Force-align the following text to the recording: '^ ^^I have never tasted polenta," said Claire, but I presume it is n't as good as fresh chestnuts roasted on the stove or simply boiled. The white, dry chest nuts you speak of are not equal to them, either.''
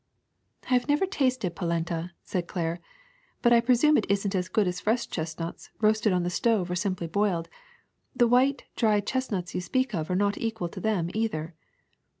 '^ 0.63 0.65
^^I 0.67 0.69
have 0.69 0.87
never 0.87 1.05
tasted 1.05 1.55
polenta," 1.55 2.09
said 2.23 2.47
Claire, 2.47 2.79
but 3.43 3.53
I 3.53 3.59
presume 3.59 3.97
it 3.97 4.09
is 4.09 4.25
n't 4.25 4.33
as 4.33 4.49
good 4.49 4.65
as 4.67 4.81
fresh 4.81 5.05
chestnuts 5.07 5.69
roasted 5.79 6.11
on 6.11 6.23
the 6.23 6.31
stove 6.31 6.71
or 6.71 6.75
simply 6.75 7.05
boiled. 7.05 7.49
The 8.15 8.27
white, 8.27 8.63
dry 8.75 8.99
chest 9.01 9.31
nuts 9.31 9.53
you 9.53 9.61
speak 9.61 9.93
of 9.93 10.09
are 10.09 10.15
not 10.15 10.39
equal 10.39 10.69
to 10.69 10.79
them, 10.81 11.11
either.'' 11.13 11.53